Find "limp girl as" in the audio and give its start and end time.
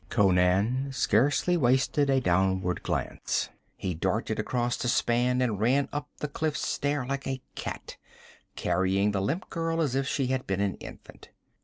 9.21-9.93